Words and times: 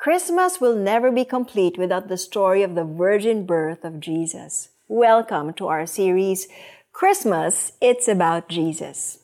Christmas 0.00 0.64
will 0.64 0.80
never 0.80 1.12
be 1.12 1.28
complete 1.28 1.76
without 1.76 2.08
the 2.08 2.16
story 2.16 2.64
of 2.64 2.72
the 2.72 2.88
virgin 2.88 3.44
birth 3.44 3.84
of 3.84 4.00
Jesus. 4.00 4.72
Welcome 4.88 5.52
to 5.60 5.68
our 5.68 5.84
series, 5.84 6.48
Christmas, 6.88 7.76
It's 7.84 8.08
About 8.08 8.48
Jesus. 8.48 9.20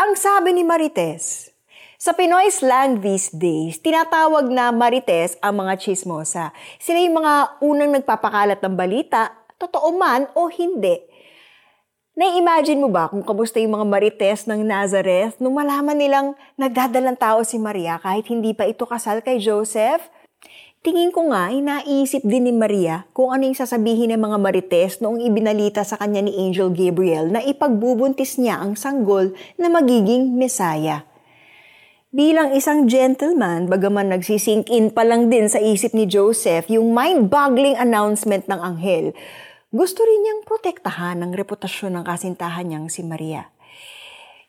Ang 0.00 0.16
sabi 0.16 0.56
ni 0.56 0.64
Marites, 0.64 1.52
sa 2.00 2.16
Pinoy 2.16 2.48
slang 2.48 3.04
these 3.04 3.28
days, 3.36 3.84
tinatawag 3.84 4.48
na 4.48 4.72
Marites 4.72 5.36
ang 5.44 5.60
mga 5.60 5.76
chismosa. 5.76 6.56
Sila 6.80 6.96
yung 6.96 7.20
mga 7.20 7.60
unang 7.60 7.92
nagpapakalat 7.92 8.64
ng 8.64 8.72
balita, 8.72 9.44
totoo 9.60 9.92
man 9.92 10.24
o 10.32 10.48
hindi. 10.48 11.04
Nai-imagine 12.12 12.76
mo 12.76 12.92
ba 12.92 13.08
kung 13.08 13.24
kamusta 13.24 13.56
yung 13.56 13.72
mga 13.72 13.88
marites 13.88 14.44
ng 14.44 14.60
Nazareth 14.68 15.40
nung 15.40 15.56
malaman 15.56 15.96
nilang 15.96 16.36
nagdadalang 16.60 17.16
tao 17.16 17.40
si 17.40 17.56
Maria 17.56 17.96
kahit 17.96 18.28
hindi 18.28 18.52
pa 18.52 18.68
ito 18.68 18.84
kasal 18.84 19.24
kay 19.24 19.40
Joseph? 19.40 20.12
Tingin 20.84 21.08
ko 21.08 21.32
nga, 21.32 21.48
inaisip 21.48 22.20
din 22.20 22.44
ni 22.44 22.52
Maria 22.52 23.08
kung 23.16 23.32
ano 23.32 23.48
yung 23.48 23.56
sasabihin 23.56 24.12
ng 24.12 24.20
mga 24.28 24.36
marites 24.44 25.00
noong 25.00 25.24
ibinalita 25.24 25.88
sa 25.88 25.96
kanya 25.96 26.20
ni 26.28 26.36
Angel 26.36 26.68
Gabriel 26.68 27.32
na 27.32 27.40
ipagbubuntis 27.40 28.36
niya 28.36 28.60
ang 28.60 28.76
sanggol 28.76 29.32
na 29.56 29.72
magiging 29.72 30.36
Mesaya. 30.36 31.08
Bilang 32.12 32.52
isang 32.52 32.92
gentleman, 32.92 33.72
bagaman 33.72 34.12
nagsisink 34.12 34.68
in 34.68 34.92
pa 34.92 35.00
lang 35.00 35.32
din 35.32 35.48
sa 35.48 35.56
isip 35.56 35.96
ni 35.96 36.04
Joseph 36.04 36.68
yung 36.68 36.92
mind-boggling 36.92 37.80
announcement 37.80 38.44
ng 38.52 38.60
anghel, 38.60 39.16
gusto 39.72 40.04
rin 40.04 40.20
niyang 40.20 40.44
protektahan 40.44 41.24
ang 41.24 41.32
reputasyon 41.32 41.96
ng 41.96 42.04
kasintahan 42.04 42.68
niyang 42.68 42.92
si 42.92 43.00
Maria. 43.00 43.48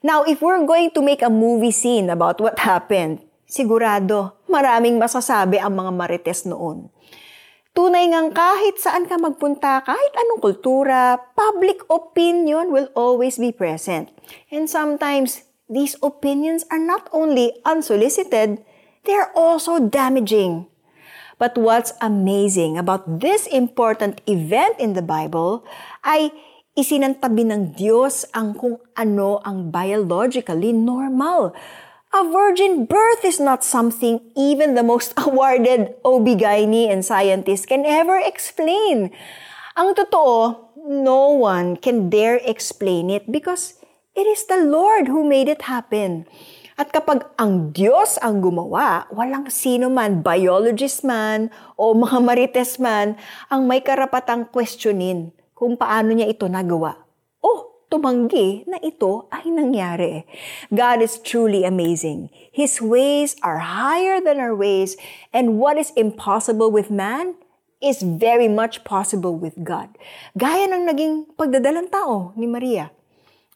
Now, 0.03 0.27
if 0.27 0.43
we're 0.43 0.59
going 0.67 0.91
to 0.91 0.99
make 0.99 1.23
a 1.23 1.31
movie 1.31 1.71
scene 1.71 2.11
about 2.11 2.43
what 2.43 2.59
happened, 2.59 3.23
sigurado 3.47 4.35
maraming 4.51 4.99
masasabi 4.99 5.63
ang 5.63 5.79
mga 5.79 5.91
marites 5.95 6.43
noon. 6.43 6.91
Tunay 7.71 8.11
ngang 8.11 8.35
kahit 8.35 8.77
saan 8.83 9.07
ka 9.07 9.15
magpunta, 9.15 9.79
kahit 9.81 10.13
anong 10.13 10.43
kultura, 10.43 11.17
public 11.33 11.81
opinion 11.87 12.69
will 12.69 12.91
always 12.93 13.39
be 13.39 13.55
present. 13.55 14.11
And 14.51 14.67
sometimes, 14.67 15.47
these 15.71 15.95
opinions 16.03 16.67
are 16.67 16.83
not 16.83 17.07
only 17.15 17.55
unsolicited, 17.63 18.59
they're 19.07 19.31
also 19.33 19.79
damaging. 19.79 20.67
But 21.37 21.57
what's 21.57 21.93
amazing 22.01 22.77
about 22.77 23.19
this 23.21 23.47
important 23.47 24.21
event 24.29 24.77
in 24.79 24.93
the 24.93 25.05
Bible 25.05 25.65
ay 26.05 26.31
isinantabi 26.73 27.45
ng 27.45 27.77
Diyos 27.77 28.25
ang 28.33 28.57
kung 28.57 28.81
ano 28.97 29.41
ang 29.45 29.69
biologically 29.69 30.73
normal. 30.73 31.53
A 32.13 32.21
virgin 32.29 32.85
birth 32.85 33.25
is 33.25 33.41
not 33.41 33.65
something 33.65 34.21
even 34.37 34.77
the 34.77 34.85
most 34.85 35.17
awarded 35.25 35.97
OB-GYN 36.05 36.93
and 36.93 37.01
scientists 37.01 37.65
can 37.65 37.85
ever 37.85 38.21
explain. 38.21 39.09
Ang 39.73 39.97
totoo, 39.97 40.69
no 40.85 41.33
one 41.33 41.77
can 41.77 42.09
dare 42.13 42.37
explain 42.45 43.09
it 43.09 43.25
because 43.29 43.81
it 44.13 44.29
is 44.29 44.45
the 44.45 44.61
Lord 44.61 45.09
who 45.09 45.25
made 45.25 45.49
it 45.49 45.65
happen. 45.65 46.29
At 46.73 46.89
kapag 46.89 47.29
ang 47.37 47.69
Diyos 47.69 48.17
ang 48.25 48.41
gumawa, 48.41 49.05
walang 49.13 49.45
sino 49.53 49.93
man, 49.93 50.25
biologist 50.25 51.05
man 51.05 51.53
o 51.77 51.93
mga 51.93 52.17
marites 52.27 52.81
man, 52.81 53.13
ang 53.53 53.69
may 53.69 53.81
karapatang 53.85 54.49
questionin 54.49 55.29
kung 55.53 55.77
paano 55.77 56.17
niya 56.17 56.33
ito 56.33 56.49
nagawa. 56.49 56.97
Oh, 57.45 57.85
tumanggi 57.93 58.65
na 58.65 58.81
ito 58.81 59.29
ay 59.29 59.53
nangyari. 59.53 60.25
God 60.73 61.05
is 61.05 61.21
truly 61.21 61.61
amazing. 61.61 62.33
His 62.49 62.81
ways 62.81 63.37
are 63.45 63.61
higher 63.61 64.17
than 64.17 64.41
our 64.41 64.57
ways, 64.57 64.97
and 65.29 65.61
what 65.61 65.77
is 65.77 65.93
impossible 65.93 66.73
with 66.73 66.89
man 66.89 67.37
is 67.83 68.01
very 68.01 68.49
much 68.49 68.81
possible 68.81 69.37
with 69.37 69.61
God. 69.61 69.93
Gaya 70.33 70.71
ng 70.71 70.89
naging 70.89 71.13
pagdadalang 71.37 71.91
tao 71.93 72.33
ni 72.33 72.49
Maria. 72.49 72.89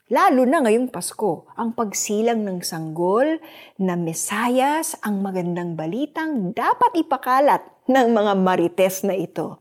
Lalo 0.07 0.47
na 0.47 0.63
ngayong 0.63 0.87
Pasko, 0.87 1.51
ang 1.59 1.75
pagsilang 1.75 2.39
ng 2.47 2.63
sanggol 2.63 3.43
na 3.75 3.99
Mesayas 3.99 4.95
ang 5.03 5.19
magandang 5.19 5.75
balitang 5.75 6.55
dapat 6.55 6.95
ipakalat 6.95 7.67
ng 7.91 8.15
mga 8.15 8.33
marites 8.39 9.03
na 9.03 9.19
ito. 9.19 9.59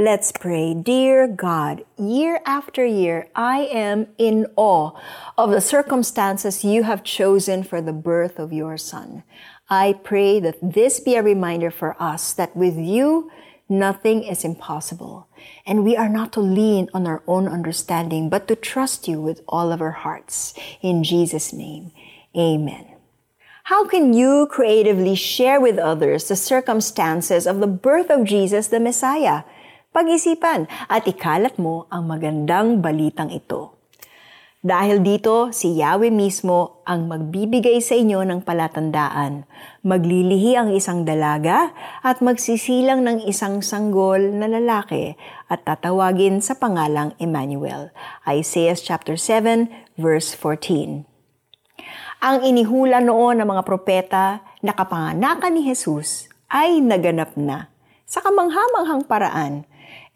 Let's 0.00 0.32
pray. 0.32 0.72
Dear 0.72 1.28
God, 1.28 1.84
year 2.00 2.40
after 2.48 2.88
year, 2.88 3.28
I 3.36 3.68
am 3.68 4.08
in 4.16 4.48
awe 4.56 4.96
of 5.36 5.52
the 5.52 5.60
circumstances 5.60 6.64
you 6.64 6.88
have 6.88 7.04
chosen 7.04 7.60
for 7.60 7.84
the 7.84 7.92
birth 7.92 8.40
of 8.40 8.56
your 8.56 8.80
Son. 8.80 9.28
I 9.68 10.00
pray 10.00 10.40
that 10.40 10.56
this 10.64 11.04
be 11.04 11.20
a 11.20 11.22
reminder 11.22 11.68
for 11.68 12.00
us 12.00 12.32
that 12.40 12.56
with 12.56 12.80
you, 12.80 13.28
Nothing 13.70 14.26
is 14.26 14.42
impossible. 14.42 15.30
And 15.62 15.86
we 15.86 15.94
are 15.94 16.10
not 16.10 16.34
to 16.34 16.42
lean 16.42 16.90
on 16.90 17.06
our 17.06 17.22
own 17.30 17.46
understanding, 17.46 18.26
but 18.26 18.50
to 18.50 18.58
trust 18.58 19.06
you 19.06 19.22
with 19.22 19.46
all 19.46 19.70
of 19.70 19.78
our 19.78 20.02
hearts. 20.02 20.58
In 20.82 21.06
Jesus' 21.06 21.54
name, 21.54 21.94
amen. 22.34 22.98
How 23.70 23.86
can 23.86 24.10
you 24.12 24.50
creatively 24.50 25.14
share 25.14 25.62
with 25.62 25.78
others 25.78 26.26
the 26.26 26.34
circumstances 26.34 27.46
of 27.46 27.62
the 27.62 27.70
birth 27.70 28.10
of 28.10 28.26
Jesus 28.26 28.66
the 28.66 28.82
Messiah? 28.82 29.46
Pag-isipan 29.94 30.66
at 30.90 31.06
ikalat 31.06 31.54
mo 31.54 31.86
ang 31.94 32.10
magandang 32.10 32.82
balitang 32.82 33.30
ito. 33.30 33.79
Dahil 34.60 35.00
dito, 35.00 35.48
si 35.56 35.80
Yahweh 35.80 36.12
mismo 36.12 36.84
ang 36.84 37.08
magbibigay 37.08 37.80
sa 37.80 37.96
inyo 37.96 38.20
ng 38.28 38.44
palatandaan. 38.44 39.48
Maglilihi 39.80 40.52
ang 40.52 40.76
isang 40.76 41.08
dalaga 41.08 41.72
at 42.04 42.20
magsisilang 42.20 43.00
ng 43.00 43.24
isang 43.24 43.64
sanggol 43.64 44.20
na 44.20 44.44
lalaki 44.44 45.16
at 45.48 45.64
tatawagin 45.64 46.44
sa 46.44 46.60
pangalang 46.60 47.16
Emmanuel. 47.16 47.88
Isaiah 48.28 48.76
chapter 48.76 49.16
7 49.16 49.96
verse 49.96 50.36
14. 50.36 51.08
Ang 52.20 52.36
inihula 52.44 53.00
noon 53.00 53.40
ng 53.40 53.48
mga 53.48 53.64
propeta 53.64 54.44
na 54.60 54.76
kapanganakan 54.76 55.56
ni 55.56 55.72
Jesus 55.72 56.28
ay 56.52 56.84
naganap 56.84 57.32
na 57.32 57.72
sa 58.04 58.20
kamanghamanghang 58.20 59.08
paraan. 59.08 59.64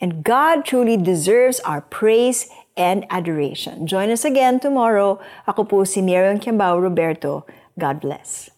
And 0.05 0.21
God 0.21 0.69
truly 0.69 1.01
deserves 1.01 1.65
our 1.65 1.81
praise 1.81 2.53
and 2.77 3.07
adoration. 3.11 3.87
Join 3.87 4.11
us 4.11 4.25
again 4.25 4.61
tomorrow. 4.61 5.19
Ako 5.47 5.65
po 5.67 5.79
si 5.85 6.03
Miriam 6.03 6.39
Kiambao 6.39 6.79
Roberto. 6.79 7.47
God 7.79 8.01
bless. 8.01 8.54